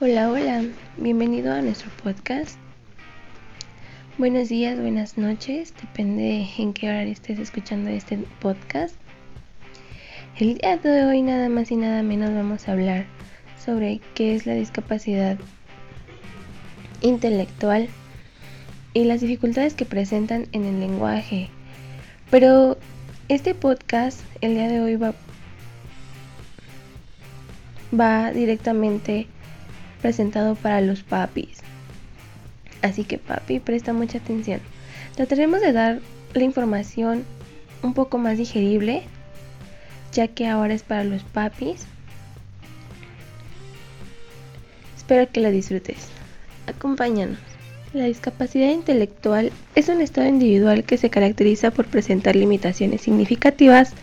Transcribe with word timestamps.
Hola, 0.00 0.30
hola, 0.30 0.62
bienvenido 0.96 1.52
a 1.52 1.60
nuestro 1.60 1.90
podcast. 2.04 2.56
Buenos 4.16 4.48
días, 4.48 4.78
buenas 4.80 5.18
noches, 5.18 5.74
depende 5.80 6.46
en 6.56 6.72
qué 6.72 6.88
hora 6.88 7.02
estés 7.02 7.40
escuchando 7.40 7.90
este 7.90 8.16
podcast. 8.38 8.94
El 10.36 10.56
día 10.56 10.76
de 10.76 11.04
hoy 11.04 11.22
nada 11.22 11.48
más 11.48 11.72
y 11.72 11.76
nada 11.76 12.04
menos 12.04 12.32
vamos 12.32 12.68
a 12.68 12.72
hablar 12.74 13.06
sobre 13.58 14.00
qué 14.14 14.36
es 14.36 14.46
la 14.46 14.54
discapacidad 14.54 15.36
intelectual 17.00 17.88
y 18.94 19.02
las 19.02 19.20
dificultades 19.20 19.74
que 19.74 19.84
presentan 19.84 20.46
en 20.52 20.64
el 20.64 20.78
lenguaje. 20.78 21.50
Pero 22.30 22.78
este 23.28 23.52
podcast 23.52 24.20
el 24.42 24.54
día 24.54 24.68
de 24.68 24.80
hoy 24.80 24.94
va, 24.94 25.12
va 27.92 28.30
directamente 28.30 29.26
presentado 30.00 30.54
para 30.54 30.80
los 30.80 31.02
papis. 31.02 31.60
Así 32.82 33.04
que 33.04 33.18
papi, 33.18 33.60
presta 33.60 33.92
mucha 33.92 34.18
atención. 34.18 34.60
Trataremos 35.16 35.60
de 35.60 35.72
dar 35.72 36.00
la 36.34 36.42
información 36.42 37.24
un 37.82 37.94
poco 37.94 38.18
más 38.18 38.38
digerible, 38.38 39.02
ya 40.12 40.28
que 40.28 40.46
ahora 40.46 40.74
es 40.74 40.82
para 40.82 41.04
los 41.04 41.22
papis. 41.22 41.86
Espero 44.96 45.30
que 45.30 45.40
la 45.40 45.50
disfrutes. 45.50 46.08
Acompáñanos. 46.66 47.38
La 47.94 48.04
discapacidad 48.04 48.68
intelectual 48.68 49.50
es 49.74 49.88
un 49.88 50.02
estado 50.02 50.28
individual 50.28 50.84
que 50.84 50.98
se 50.98 51.08
caracteriza 51.08 51.70
por 51.70 51.86
presentar 51.86 52.36
limitaciones 52.36 53.00
significativas 53.00 53.94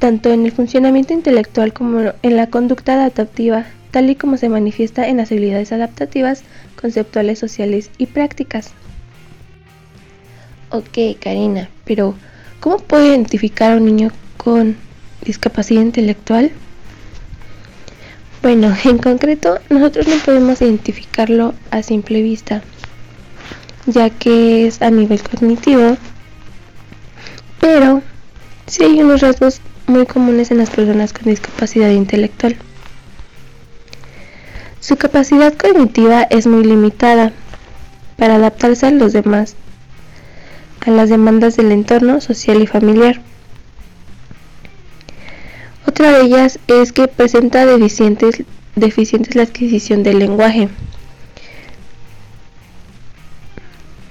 tanto 0.00 0.32
en 0.32 0.46
el 0.46 0.50
funcionamiento 0.50 1.12
intelectual 1.12 1.72
como 1.72 2.12
en 2.22 2.36
la 2.36 2.48
conducta 2.48 2.94
adaptativa 2.94 3.66
tal 3.90 4.10
y 4.10 4.14
como 4.14 4.36
se 4.36 4.48
manifiesta 4.48 5.08
en 5.08 5.18
las 5.18 5.30
habilidades 5.32 5.72
adaptativas, 5.72 6.42
conceptuales, 6.80 7.38
sociales 7.38 7.90
y 7.98 8.06
prácticas. 8.06 8.72
Ok, 10.70 11.18
Karina, 11.20 11.68
pero 11.84 12.14
¿cómo 12.60 12.78
puedo 12.78 13.04
identificar 13.04 13.72
a 13.72 13.76
un 13.76 13.86
niño 13.86 14.12
con 14.36 14.76
discapacidad 15.24 15.82
intelectual? 15.82 16.52
Bueno, 18.42 18.74
en 18.84 18.98
concreto, 18.98 19.58
nosotros 19.68 20.06
no 20.08 20.14
podemos 20.24 20.62
identificarlo 20.62 21.54
a 21.70 21.82
simple 21.82 22.22
vista, 22.22 22.62
ya 23.86 24.10
que 24.10 24.66
es 24.66 24.80
a 24.80 24.90
nivel 24.90 25.22
cognitivo, 25.22 25.98
pero 27.60 28.02
sí 28.66 28.84
hay 28.84 29.00
unos 29.02 29.20
rasgos 29.20 29.60
muy 29.86 30.06
comunes 30.06 30.50
en 30.50 30.58
las 30.58 30.70
personas 30.70 31.12
con 31.12 31.24
discapacidad 31.24 31.90
intelectual. 31.90 32.56
Su 34.90 34.96
capacidad 34.96 35.54
cognitiva 35.54 36.22
es 36.30 36.48
muy 36.48 36.64
limitada 36.64 37.30
para 38.16 38.34
adaptarse 38.34 38.86
a 38.86 38.90
los 38.90 39.12
demás, 39.12 39.54
a 40.84 40.90
las 40.90 41.08
demandas 41.08 41.56
del 41.56 41.70
entorno 41.70 42.20
social 42.20 42.60
y 42.60 42.66
familiar. 42.66 43.20
Otra 45.86 46.10
de 46.10 46.22
ellas 46.22 46.58
es 46.66 46.90
que 46.90 47.06
presenta 47.06 47.66
deficientes, 47.66 48.42
la 49.36 49.42
adquisición 49.44 50.02
del 50.02 50.18
lenguaje. 50.18 50.68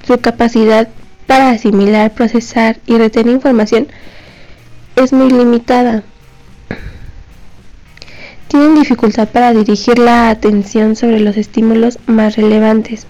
Su 0.07 0.17
capacidad 0.21 0.87
para 1.27 1.49
asimilar, 1.49 2.13
procesar 2.13 2.79
y 2.85 2.97
retener 2.97 3.33
información 3.33 3.89
es 4.95 5.11
muy 5.11 5.29
limitada 5.29 6.05
tienen 8.49 8.75
dificultad 8.75 9.29
para 9.29 9.53
dirigir 9.53 9.99
la 9.99 10.31
atención 10.31 10.95
sobre 10.95 11.19
los 11.19 11.37
estímulos 11.37 11.99
más 12.07 12.35
relevantes. 12.35 13.05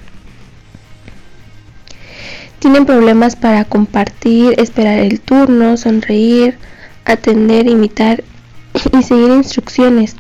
Tienen 2.60 2.86
problemas 2.86 3.38
para 3.38 3.64
compartir, 3.64 4.60
esperar 4.60 5.00
el 5.00 5.22
turno, 5.22 5.78
sonreír, 5.78 6.58
atender, 7.06 7.68
imitar 7.68 8.22
y 9.00 9.02
seguir 9.02 9.30
instrucciones. 9.32 10.18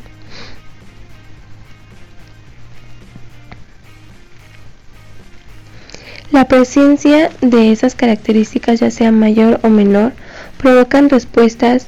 La 6.31 6.47
presencia 6.47 7.29
de 7.41 7.73
esas 7.73 7.93
características, 7.93 8.79
ya 8.79 8.89
sea 8.89 9.11
mayor 9.11 9.59
o 9.63 9.69
menor, 9.69 10.13
provocan 10.57 11.09
respuestas 11.09 11.87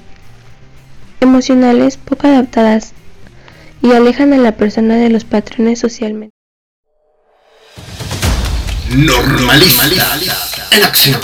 emocionales 1.22 1.96
poco 1.96 2.28
adaptadas 2.28 2.94
y 3.81 3.92
alejan 3.92 4.34
a 4.34 4.38
la 4.38 4.56
persona 4.56 4.96
de 4.96 5.09
los 5.09 5.24
patrones 5.24 5.80
socialmente. 5.80 6.36
Normalista 8.90 9.86
en 10.72 10.84
acción. 10.84 11.19